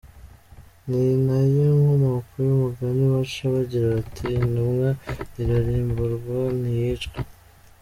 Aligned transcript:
Ni 0.87 1.01
na 1.25 1.39
yo 1.55 1.65
nkomoko 1.79 2.33
y’umugani 2.45 3.03
baca 3.13 3.43
bagira 3.53 3.85
bati 3.95 4.23
“Intumwa 4.37 4.89
irarabirwa 5.41 6.37
ntiyicwa. 6.59 7.19